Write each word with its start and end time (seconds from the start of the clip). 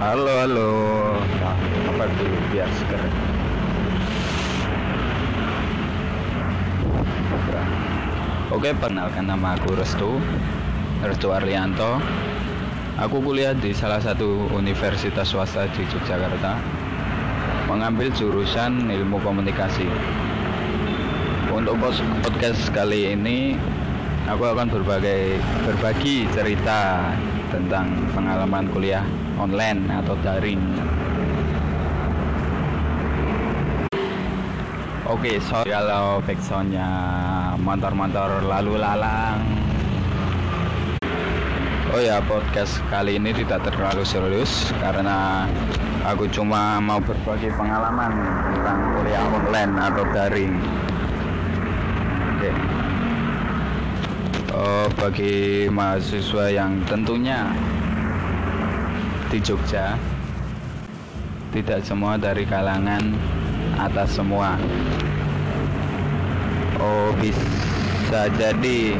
Halo, 0.00 0.32
halo. 0.32 0.72
Nah, 1.44 1.52
apa 1.92 2.08
dulu 2.16 2.32
biar 2.48 2.64
seger. 2.72 3.04
Oke, 8.48 8.72
perkenalkan 8.80 9.28
nama 9.28 9.60
aku 9.60 9.76
Restu. 9.76 10.16
Restu 11.04 11.36
Arlianto. 11.36 12.00
Aku 12.96 13.20
kuliah 13.20 13.52
di 13.52 13.76
salah 13.76 14.00
satu 14.00 14.48
universitas 14.56 15.36
swasta 15.36 15.68
di 15.76 15.84
Yogyakarta. 15.84 16.56
Mengambil 17.68 18.08
jurusan 18.16 18.88
ilmu 18.88 19.20
komunikasi. 19.20 19.84
Untuk 21.52 21.76
podcast 22.24 22.72
kali 22.72 23.12
ini 23.12 23.52
aku 24.24 24.48
akan 24.48 24.64
berbagai 24.72 25.36
berbagi 25.68 26.24
cerita 26.32 27.12
tentang 27.52 28.08
pengalaman 28.16 28.64
kuliah 28.72 29.04
online 29.40 29.88
atau 29.88 30.12
daring. 30.20 30.60
Oke, 35.10 35.42
so 35.42 35.66
kalau 35.66 36.22
backsoundnya 36.22 36.86
motor-motor 37.58 38.46
lalu 38.46 38.78
lalang. 38.78 39.42
Oh 41.90 41.98
ya, 41.98 42.22
podcast 42.22 42.78
kali 42.86 43.18
ini 43.18 43.34
tidak 43.34 43.66
terlalu 43.66 44.06
serius 44.06 44.70
karena 44.78 45.50
aku 46.06 46.30
cuma 46.30 46.78
mau 46.78 47.02
berbagi 47.02 47.50
pengalaman 47.58 48.14
tentang 48.54 48.78
kuliah 48.94 49.24
online 49.26 49.74
atau 49.74 50.04
daring. 50.14 50.54
Oke. 52.38 52.50
Oh, 54.54 54.86
bagi 54.94 55.66
mahasiswa 55.66 56.54
yang 56.54 56.78
tentunya 56.86 57.50
di 59.30 59.38
Jogja. 59.38 59.94
Tidak 61.54 61.80
semua 61.86 62.18
dari 62.18 62.42
kalangan 62.42 63.14
atas 63.78 64.18
semua. 64.18 64.58
Oh 66.82 67.14
bisa 67.22 68.26
jadi 68.34 68.98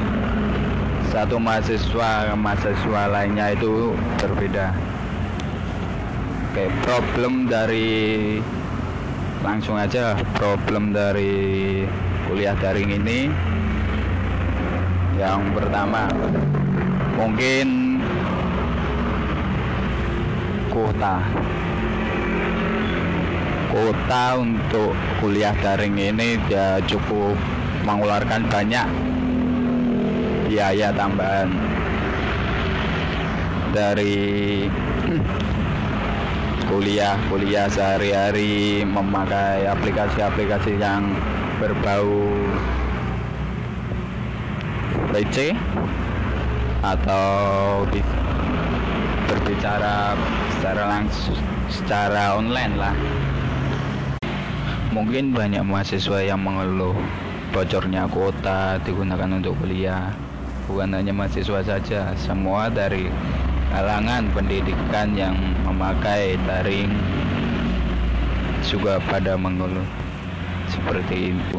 satu 1.10 1.42
mahasiswa 1.42 2.38
mahasiswa 2.38 3.02
lainnya 3.10 3.58
itu 3.58 3.90
berbeda. 4.22 4.70
Oke 6.50 6.70
problem 6.86 7.50
dari 7.50 8.38
langsung 9.42 9.74
aja 9.78 10.14
problem 10.38 10.94
dari 10.94 11.82
kuliah 12.30 12.54
daring 12.54 12.94
ini. 12.94 13.26
Yang 15.18 15.42
pertama 15.58 16.06
mungkin 17.18 17.79
kuota 20.70 21.20
kuota 23.70 24.38
untuk 24.38 24.94
kuliah 25.22 25.54
daring 25.62 25.94
ini 25.94 26.34
dia 26.50 26.82
cukup 26.86 27.38
mengeluarkan 27.86 28.50
banyak 28.50 28.86
biaya 30.50 30.90
tambahan. 30.90 31.46
Dari 33.70 34.66
kuliah-kuliah 36.70 37.70
sehari-hari 37.70 38.82
memakai 38.82 39.70
aplikasi-aplikasi 39.70 40.74
yang 40.74 41.14
berbau 41.62 42.34
PC 45.14 45.54
atau 46.82 47.26
berbicara 49.30 50.18
secara 50.60 50.92
langsung 50.92 51.40
secara 51.72 52.36
online 52.36 52.76
lah. 52.76 52.92
Mungkin 54.92 55.32
banyak 55.32 55.64
mahasiswa 55.64 56.20
yang 56.20 56.44
mengeluh 56.44 56.92
bocornya 57.48 58.04
kuota 58.12 58.76
digunakan 58.84 59.40
untuk 59.40 59.56
kuliah. 59.56 60.12
Bukan 60.68 60.92
hanya 60.92 61.16
mahasiswa 61.16 61.64
saja 61.64 62.12
semua 62.20 62.68
dari 62.68 63.08
kalangan 63.72 64.28
pendidikan 64.36 65.16
yang 65.16 65.32
memakai 65.64 66.36
daring 66.44 66.92
juga 68.60 69.00
pada 69.08 69.40
mengeluh. 69.40 69.88
Seperti 70.68 71.32
itu 71.40 71.58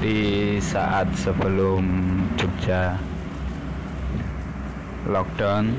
di 0.00 0.56
saat 0.56 1.04
sebelum 1.12 1.84
Jogja 2.40 2.96
lockdown 5.04 5.76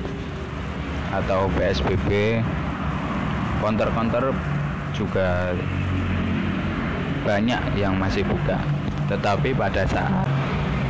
atau 1.21 1.45
PSBB 1.53 2.41
konter-konter 3.61 4.33
juga 4.91 5.53
banyak 7.23 7.61
yang 7.79 7.95
masih 7.95 8.25
buka. 8.27 8.59
Tetapi 9.07 9.55
pada 9.55 9.85
saat 9.87 10.27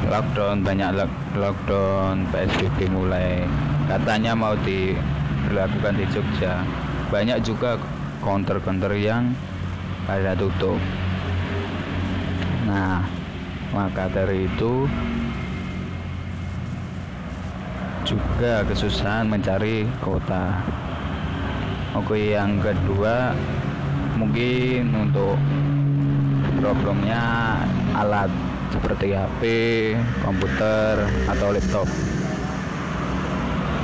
lockdown 0.09 0.63
banyak 0.65 1.05
lockdown 1.37 2.27
PSBB 2.31 2.91
mulai 2.91 3.45
katanya 3.87 4.33
mau 4.33 4.55
dilakukan 4.63 5.93
di 5.99 6.05
Jogja. 6.11 6.63
Banyak 7.13 7.45
juga 7.45 7.77
counter-counter 8.25 8.95
yang 8.97 9.37
pada 10.09 10.33
tutup. 10.33 10.79
Nah 12.65 13.03
maka 13.73 14.05
dari 14.09 14.45
itu 14.45 14.85
juga 18.03 18.61
kesusahan 18.67 19.25
mencari 19.25 19.87
kota 20.03 20.59
oke 21.95 22.19
yang 22.19 22.59
kedua 22.59 23.31
mungkin 24.19 24.93
untuk 24.93 25.39
problemnya 26.63 27.59
alat 27.97 28.31
seperti 28.73 29.13
HP, 29.13 29.41
komputer 30.25 31.05
atau 31.29 31.53
laptop. 31.53 31.87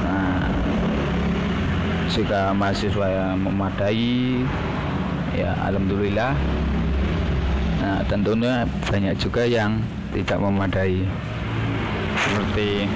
Nah, 0.02 0.50
jika 2.10 2.50
mahasiswa 2.58 3.06
yang 3.06 3.38
memadai, 3.38 4.42
ya 5.38 5.54
alhamdulillah. 5.62 6.34
Nah, 7.80 8.02
tentunya 8.10 8.66
banyak 8.90 9.14
juga 9.22 9.46
yang 9.46 9.78
tidak 10.10 10.42
memadai. 10.42 11.06
Seperti 12.18 12.90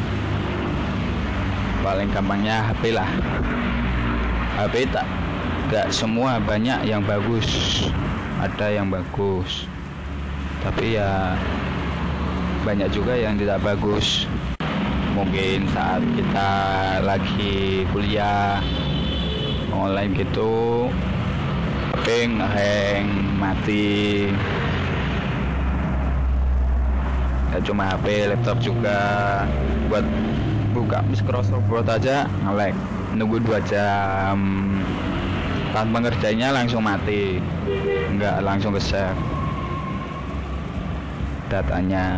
paling 1.84 2.08
gampangnya 2.16 2.72
HP 2.72 2.96
lah. 2.96 3.12
HP 4.56 4.88
tak 4.88 5.04
gak 5.68 5.92
semua 5.92 6.40
banyak 6.40 6.88
yang 6.88 7.04
bagus. 7.04 7.46
Ada 8.40 8.80
yang 8.80 8.88
bagus. 8.88 9.68
Tapi 10.64 10.96
ya 10.96 11.36
banyak 12.64 12.88
juga 12.96 13.20
yang 13.20 13.36
tidak 13.36 13.60
bagus. 13.60 14.24
Mungkin 15.14 15.68
saat 15.76 16.02
kita 16.16 16.50
lagi 17.04 17.84
kuliah 17.92 18.64
online 19.76 20.16
gitu 20.16 20.88
HP 22.00 22.40
hang 22.40 23.08
mati. 23.36 24.32
Ya 27.52 27.60
cuma 27.60 27.92
HP 27.92 28.32
laptop 28.32 28.58
juga. 28.64 29.00
Buat 29.92 30.08
buka 30.74 31.06
Microsoft 31.06 31.70
Word 31.70 31.86
aja 31.86 32.26
ngelek 32.42 32.74
nunggu 33.14 33.38
dua 33.46 33.62
jam. 33.70 34.38
Tanpa 35.74 36.06
ngerjainnya 36.06 36.54
langsung 36.54 36.86
mati. 36.86 37.38
Nggak 38.14 38.42
langsung 38.42 38.74
save 38.82 39.18
datanya. 41.50 42.18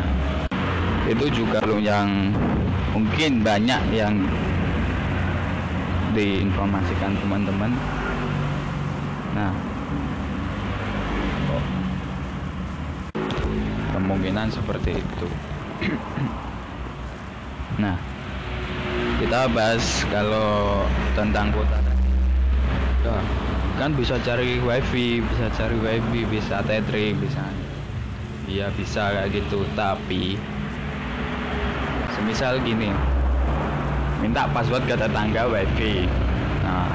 Itu 1.05 1.27
juga 1.27 1.59
belum 1.59 1.83
yang 1.83 2.31
mungkin 2.95 3.43
banyak 3.43 3.81
yang 3.91 4.16
diinformasikan 6.16 7.19
teman-teman. 7.19 7.72
Nah. 9.35 9.53
Kemungkinan 13.91 14.47
seperti 14.47 15.03
itu. 15.03 15.28
Nah 17.75 18.15
kita 19.25 19.49
bahas 19.57 20.05
kalau 20.13 20.85
tentang 21.17 21.49
kuota 21.49 21.81
ya, 23.01 23.17
kan 23.81 23.89
bisa 23.97 24.22
cari 24.22 24.61
wifi 24.61 25.17
bisa 25.17 25.49
cari 25.57 25.73
wifi 25.81 26.29
bisa 26.29 26.61
tethering 26.61 27.17
bisa 27.17 27.41
iya 28.45 28.69
bisa 28.77 29.09
kayak 29.09 29.33
gitu. 29.33 29.66
Tapi 29.73 30.37
semisal 32.13 32.61
gini 32.61 32.93
minta 34.22 34.45
password 34.53 34.85
ke 34.85 34.93
tetangga 34.93 35.49
wifi. 35.49 36.05
Nah 36.61 36.85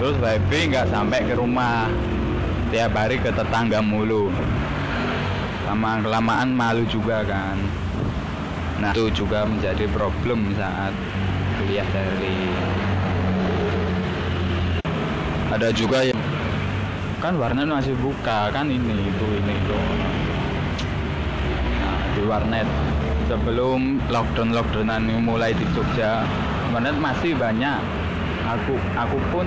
terus 0.00 0.16
wifi 0.24 0.72
nggak 0.72 0.88
sampai 0.88 1.20
ke 1.28 1.36
rumah 1.36 1.84
tiap 2.72 2.96
hari 2.96 3.20
ke 3.20 3.28
tetangga 3.28 3.84
mulu. 3.84 4.32
Lama 5.68 6.00
kelamaan 6.00 6.56
malu 6.56 6.88
juga 6.88 7.20
kan 7.28 7.60
nah. 8.80 8.92
Itu 8.96 9.12
juga 9.12 9.44
menjadi 9.44 9.84
problem 9.92 10.56
saat 10.56 10.96
kuliah 11.60 11.86
dari 11.92 12.36
ada 15.50 15.68
juga 15.76 16.06
yang 16.06 16.16
kan 17.20 17.36
warnet 17.36 17.68
masih 17.68 17.92
buka 18.00 18.48
kan 18.48 18.64
ini 18.72 18.96
itu 18.96 19.26
ini 19.44 19.52
itu. 19.52 19.78
Nah 21.84 22.00
di 22.16 22.22
warnet. 22.24 22.68
Sebelum 23.30 24.02
lockdown 24.10 24.50
lockdownan 24.50 25.06
mulai 25.22 25.54
di 25.54 25.62
Jogja 25.76 26.26
warnet 26.72 26.96
masih 26.98 27.36
banyak. 27.36 27.78
Aku 28.48 28.74
aku 28.98 29.18
pun 29.30 29.46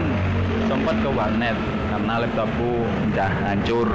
sempat 0.69 0.95
ke 1.01 1.09
warnet 1.11 1.57
karena 1.91 2.13
laptopku 2.23 2.87
udah 3.11 3.31
hancur. 3.43 3.89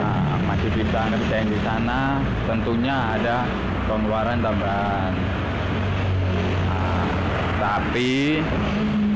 Nah 0.00 0.39
masih 0.60 0.84
bisa 0.84 1.08
ngerjain 1.08 1.48
di 1.48 1.56
sana. 1.64 2.20
Tentunya 2.44 2.92
ada 2.92 3.48
pengeluaran 3.88 4.44
tambahan. 4.44 5.16
Nah, 6.68 7.08
tapi 7.56 8.44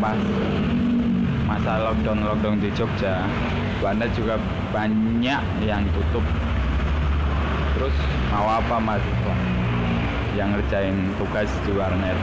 pas 0.01 0.17
masa 1.45 1.85
lockdown 1.85 2.25
lockdown 2.25 2.57
di 2.65 2.73
Jogja 2.73 3.29
warnet 3.85 4.09
juga 4.17 4.41
banyak 4.73 5.45
yang 5.61 5.85
tutup 5.93 6.25
terus 7.77 7.93
mau 8.33 8.49
apa 8.49 8.81
mahasiswa 8.81 9.37
yang 10.41 10.49
ngerjain 10.57 10.97
tugas 11.21 11.53
di 11.69 11.77
warnet. 11.77 12.17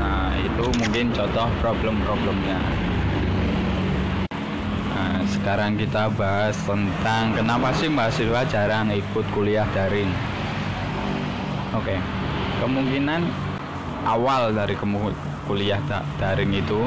Nah 0.00 0.32
itu 0.40 0.64
mungkin 0.72 1.12
contoh 1.12 1.52
problem-problemnya 1.60 2.89
sekarang 5.30 5.78
kita 5.78 6.10
bahas 6.14 6.56
tentang 6.62 7.34
kenapa 7.34 7.74
sih 7.78 7.90
mahasiswa 7.90 8.46
jarang 8.46 8.90
ikut 8.94 9.26
kuliah 9.34 9.66
daring? 9.74 10.10
Oke 11.74 11.98
kemungkinan 12.60 13.24
awal 14.04 14.52
dari 14.52 14.76
kuliah 15.48 15.80
daring 16.20 16.52
itu 16.52 16.86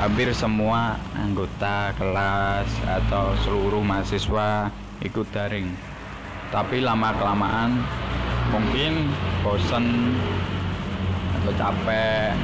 hampir 0.00 0.32
semua 0.34 0.96
anggota 1.14 1.92
kelas 1.94 2.66
atau 2.88 3.36
seluruh 3.44 3.84
mahasiswa 3.84 4.72
ikut 5.04 5.28
daring. 5.30 5.70
Tapi 6.50 6.82
lama 6.82 7.12
kelamaan 7.16 7.80
mungkin 8.50 9.08
bosen 9.44 10.16
atau 11.40 11.52
capek 11.54 12.34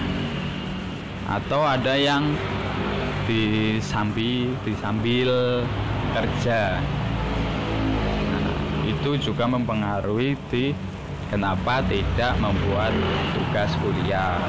atau 1.28 1.60
ada 1.60 1.94
yang 1.98 2.24
disambi 3.28 4.48
disambil 4.64 5.60
kerja. 6.16 6.80
Nah, 8.32 8.48
itu 8.88 9.20
juga 9.20 9.44
mempengaruhi 9.44 10.32
di 10.48 10.72
kenapa 11.28 11.84
tidak 11.84 12.40
membuat 12.40 12.96
tugas 13.36 13.70
kuliah. 13.84 14.40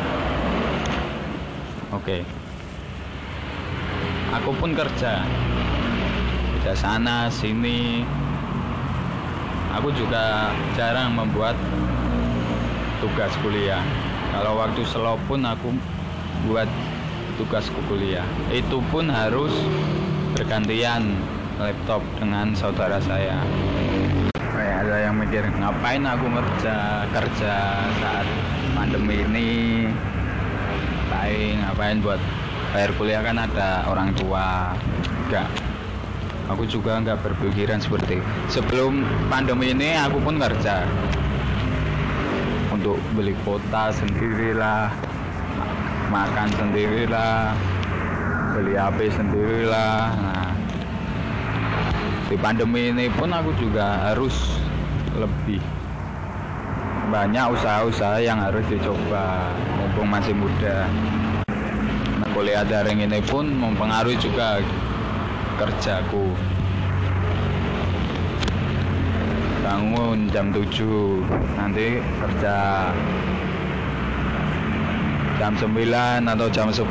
Oke. 1.92 2.24
Aku 4.40 4.56
pun 4.56 4.72
kerja. 4.72 5.28
Kerja 6.56 6.74
sana 6.80 7.28
sini. 7.28 8.08
Aku 9.76 9.92
juga 9.92 10.56
jarang 10.80 11.20
membuat 11.20 11.60
tugas 13.04 13.32
kuliah. 13.44 13.84
Kalau 14.32 14.56
waktu 14.56 14.82
slow 14.88 15.20
pun 15.28 15.44
aku 15.44 15.76
buat 16.48 16.70
tugas 17.40 17.72
kuliah. 17.88 18.28
Itu 18.52 18.84
pun 18.92 19.08
harus 19.08 19.56
bergantian 20.36 21.16
laptop 21.56 22.04
dengan 22.20 22.52
saudara 22.52 23.00
saya. 23.00 23.40
Kayak 24.36 24.76
ada 24.84 24.96
yang 25.08 25.16
mikir 25.16 25.48
ngapain 25.56 26.04
aku 26.04 26.28
kerja 26.28 27.08
kerja 27.16 27.54
saat 28.04 28.28
pandemi 28.76 29.24
ini? 29.24 29.50
Ngapain 31.08 31.56
ngapain 31.64 31.98
buat 32.04 32.22
bayar 32.76 32.92
kuliah? 33.00 33.24
Kan 33.24 33.40
ada 33.40 33.88
orang 33.88 34.12
tua. 34.20 34.76
Enggak. 35.32 35.48
Aku 36.52 36.66
juga 36.66 36.98
nggak 37.00 37.24
berpikiran 37.24 37.78
seperti 37.78 38.18
sebelum 38.50 39.06
pandemi 39.30 39.70
ini 39.70 39.94
aku 39.94 40.18
pun 40.18 40.42
kerja 40.42 40.82
untuk 42.74 42.98
beli 43.14 43.38
kuota 43.46 43.94
sendirilah 43.94 44.90
makan 46.10 46.50
sendirilah 46.58 47.54
beli 48.58 48.74
HP 48.74 49.14
sendirilah 49.14 50.02
nah 50.20 50.50
di 52.30 52.38
pandemi 52.38 52.94
ini 52.94 53.10
pun 53.10 53.34
aku 53.34 53.54
juga 53.58 54.06
harus 54.10 54.34
lebih 55.18 55.58
banyak 57.10 57.42
usaha-usaha 57.58 58.22
yang 58.22 58.38
harus 58.38 58.62
dicoba 58.70 59.50
mumpung 59.82 60.14
masih 60.14 60.38
muda. 60.38 60.86
Nah, 62.22 62.30
kuliah 62.38 62.62
daring 62.62 63.02
ini 63.02 63.18
pun 63.26 63.50
mempengaruhi 63.50 64.14
juga 64.22 64.62
kerjaku. 65.58 66.30
Bangun 69.66 70.30
jam 70.30 70.54
7 70.54 71.26
nanti 71.58 71.98
kerja 71.98 72.58
jam 75.40 75.56
9 75.56 75.72
atau 76.28 76.48
jam 76.52 76.68
10 76.68 76.84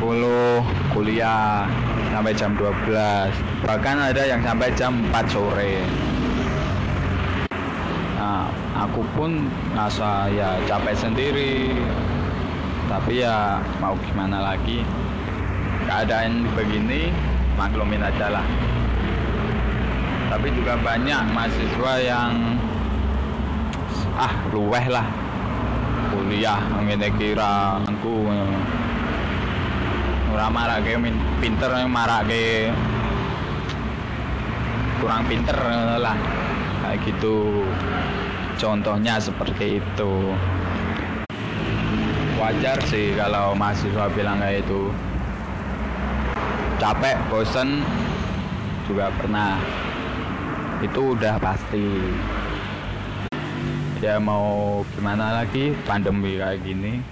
kuliah 0.96 1.68
sampai 2.08 2.32
jam 2.32 2.56
12 2.56 3.28
bahkan 3.60 4.00
ada 4.00 4.24
yang 4.24 4.40
sampai 4.40 4.72
jam 4.72 5.04
4 5.12 5.28
sore. 5.28 5.84
Nah 8.16 8.48
aku 8.72 9.04
pun 9.12 9.52
merasa 9.76 10.32
ya 10.32 10.56
capek 10.64 10.96
sendiri. 10.96 11.76
Tapi 12.88 13.20
ya 13.20 13.60
mau 13.84 13.92
gimana 14.08 14.40
lagi? 14.40 14.80
Keadaan 15.84 16.48
begini 16.56 17.12
maklumin 17.60 18.00
aja 18.00 18.32
lah. 18.32 18.46
Tapi 20.32 20.48
juga 20.56 20.80
banyak 20.80 21.36
mahasiswa 21.36 21.92
yang 22.00 22.56
ah 24.16 24.32
luweh 24.56 24.88
lah 24.88 25.27
kuliah 26.18 26.58
ngene 26.82 27.14
kira 27.14 27.78
aku 27.86 28.26
ora 30.34 30.50
marake 30.50 30.98
pinter 31.38 31.70
marake. 31.86 32.74
Kurang 34.98 35.30
pinter 35.30 35.54
lah. 36.02 36.18
Kayak 36.82 37.06
gitu. 37.06 37.62
Contohnya 38.58 39.22
seperti 39.22 39.78
itu. 39.78 40.34
Wajar 42.34 42.82
sih 42.90 43.14
kalau 43.14 43.54
mahasiswa 43.54 44.10
bilang 44.10 44.42
kayak 44.42 44.66
itu. 44.66 44.90
Capek 46.82 47.14
bosen 47.30 47.86
juga 48.90 49.14
pernah. 49.22 49.54
Itu 50.82 51.14
udah 51.14 51.38
pasti 51.38 51.86
ya 53.98 54.22
mau 54.22 54.86
gimana 54.94 55.42
lagi 55.42 55.74
pandemi 55.82 56.38
kayak 56.38 56.62
gini. 56.62 57.02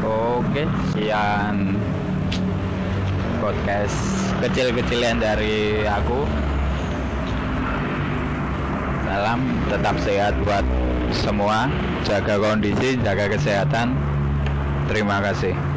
Oke 0.00 0.64
sekian 0.92 1.76
podcast 3.44 3.96
kecil-kecilan 4.40 5.20
dari 5.20 5.84
aku. 5.84 6.24
Salam 9.04 9.40
tetap 9.68 9.96
sehat 10.00 10.32
buat 10.48 10.64
semua. 11.12 11.68
Jaga 12.08 12.40
kondisi 12.40 12.96
jaga 13.04 13.28
kesehatan. 13.36 13.92
Terima 14.88 15.20
kasih 15.20 15.75